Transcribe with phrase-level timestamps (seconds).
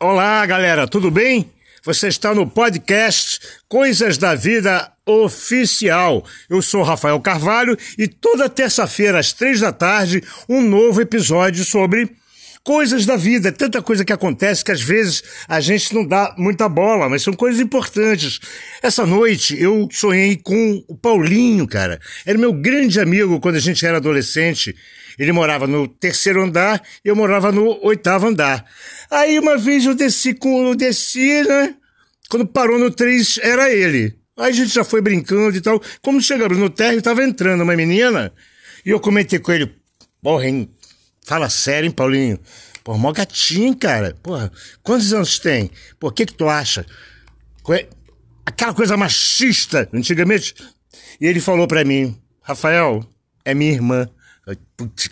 [0.00, 1.48] Olá, galera, tudo bem?
[1.84, 3.38] Você está no podcast
[3.68, 6.26] Coisas da Vida Oficial.
[6.50, 12.10] Eu sou Rafael Carvalho e toda terça-feira, às três da tarde, um novo episódio sobre
[12.64, 13.52] coisas da vida.
[13.52, 17.32] Tanta coisa que acontece que às vezes a gente não dá muita bola, mas são
[17.32, 18.40] coisas importantes.
[18.82, 22.00] Essa noite eu sonhei com o Paulinho, cara.
[22.26, 24.74] Era meu grande amigo quando a gente era adolescente.
[25.18, 28.64] Ele morava no terceiro andar, eu morava no oitavo andar.
[29.10, 31.76] Aí uma vez eu desci eu desci, né?
[32.28, 34.16] Quando parou no três, era ele.
[34.36, 35.80] Aí a gente já foi brincando e tal.
[36.02, 38.32] Como chegamos no térreo, tava entrando uma menina,
[38.84, 39.72] e eu comentei com ele,
[40.20, 40.68] porra, hein?
[41.24, 42.38] Fala sério, hein, Paulinho?
[42.82, 44.14] Pô, mó gatinho, cara.
[44.22, 44.52] Porra,
[44.82, 45.70] quantos anos tem?
[45.98, 46.84] Pô, o que que tu acha?
[48.44, 50.54] Aquela coisa machista, antigamente.
[51.18, 53.02] E ele falou para mim, Rafael,
[53.44, 54.08] é minha irmã.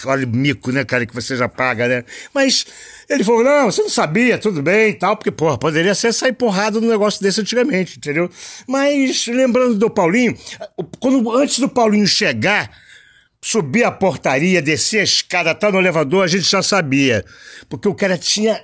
[0.04, 2.04] Olha o mico, né, cara, que você já paga, né?
[2.34, 2.66] Mas
[3.09, 6.34] ele falou, não, você não sabia, tudo bem e tal, porque, porra, poderia ser sair
[6.34, 8.30] porrada no negócio desse antigamente, entendeu?
[8.68, 10.37] Mas, lembrando do Paulinho,
[11.01, 12.70] quando, antes do Paulinho chegar,
[13.40, 17.24] subir a portaria, descer a escada, estar tá no elevador, a gente já sabia.
[17.68, 18.60] Porque o cara tinha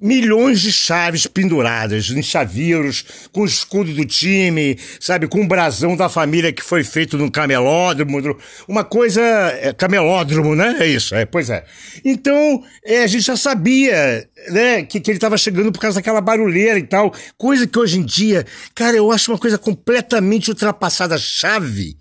[0.00, 5.96] milhões de chaves penduradas em chaveiros, com o escudo do time, sabe, com o brasão
[5.96, 8.36] da família que foi feito no camelódromo,
[8.68, 10.76] uma coisa, é, camelódromo, né?
[10.80, 11.64] É isso, é, pois é.
[12.04, 16.20] Então, é, a gente já sabia, né, que, que ele estava chegando por causa daquela
[16.20, 21.16] barulheira e tal, coisa que hoje em dia, cara, eu acho uma coisa completamente ultrapassada,
[21.16, 21.96] chave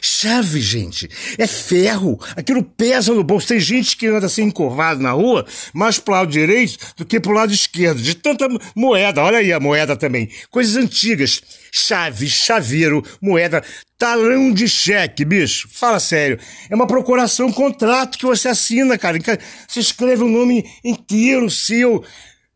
[0.00, 2.18] Chave, gente, é ferro.
[2.36, 3.48] Aquilo pesa no bolso.
[3.48, 7.32] Tem gente que anda assim encurvado na rua, mais pro lado direito do que pro
[7.32, 8.00] lado esquerdo.
[8.00, 9.22] De tanta moeda.
[9.22, 10.28] Olha aí a moeda também.
[10.50, 11.42] Coisas antigas.
[11.70, 13.62] Chave, chaveiro, moeda,
[13.98, 15.68] talão de cheque, bicho.
[15.70, 16.38] Fala sério.
[16.70, 19.18] É uma procuração, um contrato que você assina, cara.
[19.66, 22.04] Você escreve o nome inteiro seu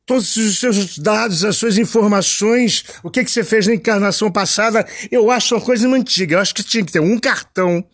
[0.04, 4.86] todos os seus dados, as suas informações, o que, que você fez na encarnação passada,
[5.10, 6.36] eu acho uma coisa antiga.
[6.36, 7.84] Eu acho que tinha que ter um cartão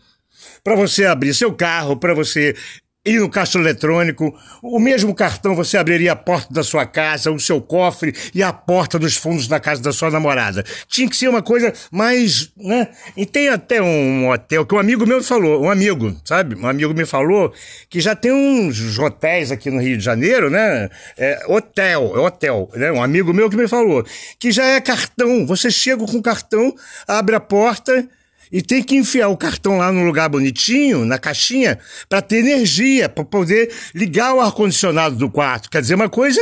[0.64, 2.54] para você abrir seu carro, para você
[3.04, 7.40] ir no caixa eletrônico, o mesmo cartão você abriria a porta da sua casa, o
[7.40, 10.64] seu cofre e a porta dos fundos da casa da sua namorada.
[10.86, 12.88] Tinha que ser uma coisa mais, né?
[13.16, 16.54] E tem até um hotel que um amigo meu falou, um amigo, sabe?
[16.56, 17.52] Um amigo me falou
[17.88, 20.88] que já tem uns hotéis aqui no Rio de Janeiro, né?
[21.16, 22.92] É, hotel, é hotel, né?
[22.92, 24.04] Um amigo meu que me falou
[24.38, 25.46] que já é cartão.
[25.46, 26.74] Você chega com cartão,
[27.06, 28.06] abre a porta
[28.52, 31.78] e tem que enfiar o cartão lá no lugar bonitinho, na caixinha,
[32.08, 35.70] para ter energia, para poder ligar o ar-condicionado do quarto.
[35.70, 36.40] Quer dizer, uma coisa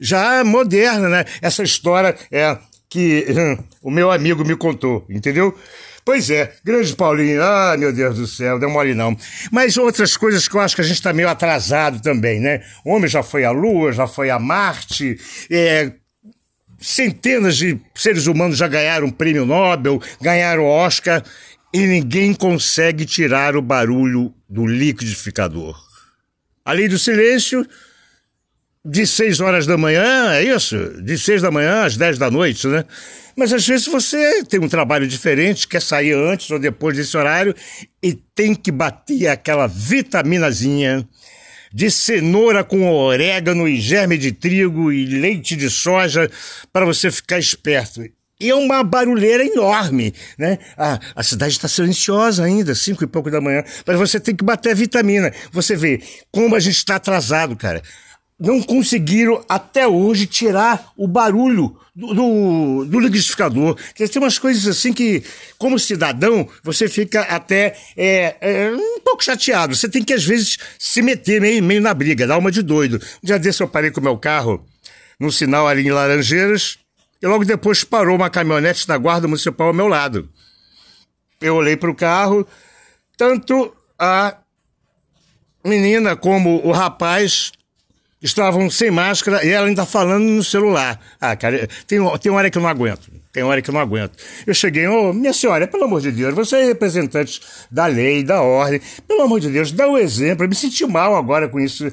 [0.00, 1.24] já moderna, né?
[1.40, 2.56] Essa história é
[2.88, 5.56] que hum, o meu amigo me contou, entendeu?
[6.06, 9.16] Pois é, grande Paulinho, ah, meu Deus do céu, deu mole não.
[9.50, 12.62] Mas outras coisas que eu acho que a gente está meio atrasado também, né?
[12.84, 15.18] O homem já foi à Lua, já foi a Marte,
[15.50, 15.90] é,
[16.78, 21.22] centenas de seres humanos já ganharam prêmio Nobel, ganharam Oscar
[21.72, 25.76] e ninguém consegue tirar o barulho do liquidificador.
[26.64, 27.66] A lei do silêncio,
[28.84, 30.76] de 6 horas da manhã, é isso?
[31.02, 32.84] De 6 da manhã às 10 da noite, né?
[33.36, 37.54] Mas às vezes você tem um trabalho diferente, quer sair antes ou depois desse horário
[38.02, 41.06] e tem que bater aquela vitaminazinha
[41.76, 46.30] de cenoura com orégano e germe de trigo e leite de soja
[46.72, 48.02] para você ficar esperto.
[48.40, 50.58] E é uma barulheira enorme, né?
[50.74, 54.42] Ah, a cidade está silenciosa ainda, cinco e pouco da manhã, mas você tem que
[54.42, 55.30] bater a vitamina.
[55.52, 56.00] Você vê
[56.32, 57.82] como a gente está atrasado, cara.
[58.38, 63.78] Não conseguiram até hoje tirar o barulho do, do, do liquidificador.
[63.94, 65.24] Tem umas coisas assim que,
[65.56, 69.74] como cidadão, você fica até é, é, um pouco chateado.
[69.74, 73.00] Você tem que, às vezes, se meter meio, meio na briga, dar uma de doido.
[73.22, 74.62] Um dia desse eu parei com o meu carro
[75.18, 76.78] no sinal ali em Laranjeiras
[77.22, 80.28] e logo depois parou uma caminhonete da Guarda Municipal ao meu lado.
[81.40, 82.46] Eu olhei para o carro,
[83.16, 84.36] tanto a
[85.64, 87.52] menina como o rapaz
[88.26, 91.00] estavam sem máscara e ela ainda falando no celular.
[91.20, 93.10] Ah, cara, tem, tem hora que eu não aguento.
[93.32, 94.16] Tem hora que eu não aguento.
[94.46, 97.40] Eu cheguei, ô, oh, minha senhora, pelo amor de Deus, você é representante
[97.70, 100.44] da lei, da ordem, pelo amor de Deus, dá um exemplo.
[100.44, 101.90] Eu me senti mal agora com isso.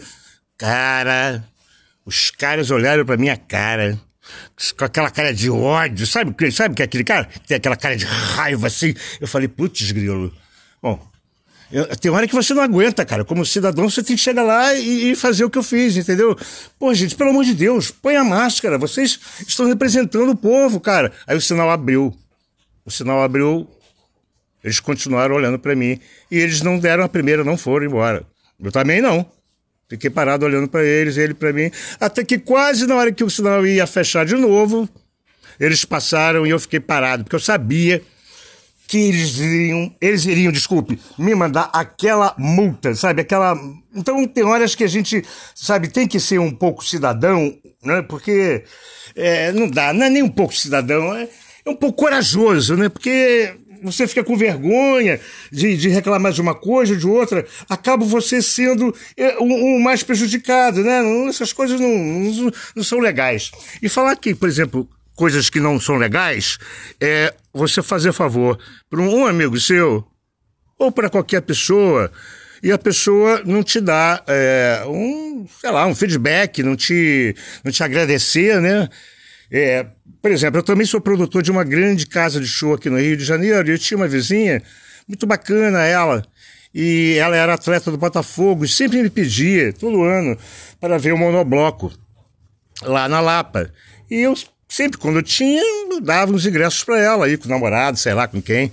[0.58, 1.44] Cara,
[2.06, 4.00] os caras olharam pra minha cara
[4.78, 7.28] com aquela cara de ódio, sabe, sabe que é aquele cara?
[7.46, 8.94] Tem aquela cara de raiva assim.
[9.20, 10.34] Eu falei, putz, grilo.
[10.82, 11.00] Bom,
[12.00, 13.26] tem hora que você não aguenta, cara.
[13.26, 16.38] Como cidadão, você tem que chegar lá e, e, fazer o que eu fiz, entendeu?
[16.78, 18.78] Pô, gente, pelo amor de Deus, põe a máscara.
[18.78, 21.12] Vocês estão representando o povo, cara.
[21.26, 22.16] Aí o sinal abriu.
[22.86, 23.68] O sinal abriu.
[24.64, 26.00] Eles continuaram olhando para mim.
[26.30, 28.24] E eles não deram a primeira, não foram embora.
[28.64, 29.26] Eu também não.
[29.90, 31.70] Fiquei parado olhando para eles, ele para mim,
[32.00, 34.90] até que quase na hora que o sinal ia fechar de novo,
[35.60, 38.02] eles passaram e eu fiquei parado, porque eu sabia
[38.94, 43.24] que eles iriam, eles iriam, desculpe, me mandar aquela multa, sabe?
[43.24, 43.58] Aquela.
[43.96, 45.26] Então tem horas que a gente,
[45.56, 48.04] sabe, tem que ser um pouco cidadão, né?
[48.04, 48.64] Porque
[49.16, 51.28] é, não dá, não é nem um pouco cidadão, é,
[51.66, 52.88] é um pouco corajoso, né?
[52.88, 55.20] Porque você fica com vergonha
[55.52, 60.04] de, de reclamar de uma coisa, de outra, acaba você sendo é, o, o mais
[60.04, 61.02] prejudicado, né?
[61.28, 63.50] Essas coisas não, não, não são legais.
[63.82, 66.58] E falar aqui, por exemplo, coisas que não são legais,
[67.00, 68.58] é você fazer favor
[68.90, 70.06] para um amigo seu
[70.78, 72.12] ou para qualquer pessoa
[72.62, 77.72] e a pessoa não te dá é, um, sei lá, um feedback, não te, não
[77.72, 78.90] te agradecer, né?
[79.52, 79.86] É,
[80.22, 83.18] por exemplo, eu também sou produtor de uma grande casa de show aqui no Rio
[83.18, 84.64] de Janeiro e eu tinha uma vizinha,
[85.08, 86.26] muito bacana ela,
[86.74, 90.38] e ela era atleta do Botafogo e sempre me pedia, todo ano,
[90.80, 91.92] para ver o monobloco
[92.82, 93.70] lá na Lapa.
[94.10, 94.34] E eu
[94.74, 98.12] Sempre quando eu tinha, eu dava uns ingressos para ela, aí com o namorado, sei
[98.12, 98.72] lá com quem.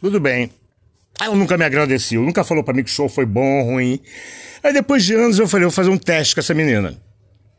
[0.00, 0.50] Tudo bem.
[1.20, 4.00] Ela nunca me agradeceu, nunca falou para mim que o show foi bom, ruim.
[4.64, 7.00] Aí depois de anos eu falei, vou fazer um teste com essa menina.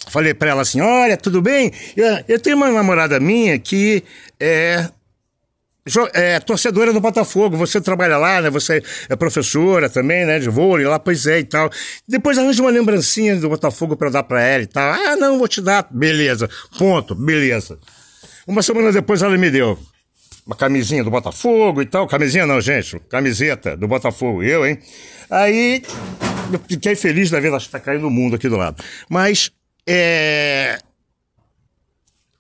[0.10, 1.71] Falei para ela assim, olha, tudo bem?
[1.95, 4.04] Eu, eu tenho uma namorada minha que
[4.38, 4.89] é
[6.13, 8.50] é, torcedora do Botafogo, você trabalha lá, né?
[8.50, 10.39] Você é professora também, né?
[10.39, 11.69] De vôlei lá, pois é e tal.
[12.07, 14.94] Depois arranja uma lembrancinha do Botafogo para dar para ela e tal.
[14.94, 15.85] Ah, não, vou te dar.
[15.91, 16.50] Beleza.
[16.77, 17.13] Ponto.
[17.13, 17.77] Beleza.
[18.47, 19.77] Uma semana depois ela me deu
[20.45, 22.07] uma camisinha do Botafogo e tal.
[22.07, 23.00] Camisinha não, gente.
[23.09, 24.41] Camiseta do Botafogo.
[24.41, 24.80] Eu, hein?
[25.30, 25.83] Aí
[26.51, 28.81] eu fiquei feliz da vida, acho que tá caindo o mundo aqui do lado.
[29.09, 29.51] Mas,
[29.85, 30.77] é...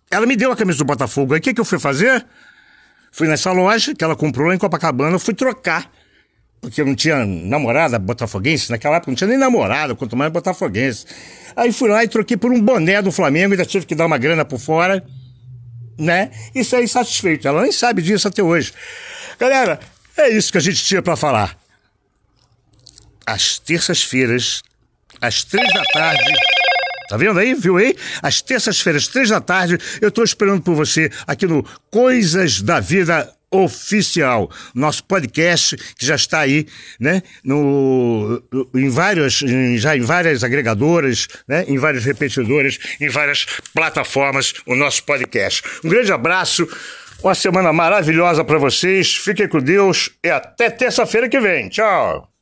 [0.09, 1.33] Ela me deu a camisa do Botafogo.
[1.33, 2.25] Aí o que, que eu fui fazer?
[3.13, 5.89] Fui nessa loja que ela comprou em Copacabana, fui trocar.
[6.59, 11.05] Porque eu não tinha namorada botafoguense, naquela época não tinha nem namorada, quanto mais botafoguense.
[11.55, 14.17] Aí fui lá e troquei por um boné do Flamengo, ainda tive que dar uma
[14.17, 15.05] grana por fora,
[15.95, 16.31] né?
[16.55, 17.47] E saí satisfeito.
[17.47, 18.73] Ela nem sabe disso até hoje.
[19.39, 19.79] Galera,
[20.17, 21.55] é isso que a gente tinha para falar.
[23.27, 24.63] Às terças-feiras,
[25.21, 26.33] às três da tarde.
[27.09, 27.53] Tá vendo aí?
[27.53, 27.95] Viu aí?
[28.21, 33.31] Às terças-feiras, três da tarde, eu tô esperando por você aqui no Coisas da Vida
[33.53, 36.65] oficial, nosso podcast que já está aí,
[36.99, 38.41] né, no,
[38.73, 44.75] em várias, em, já em várias agregadoras, né, em várias repetidoras, em várias plataformas, o
[44.75, 45.61] nosso podcast.
[45.83, 46.67] Um grande abraço,
[47.23, 51.69] uma semana maravilhosa para vocês, fiquem com Deus e até terça-feira que vem.
[51.69, 52.32] Tchau!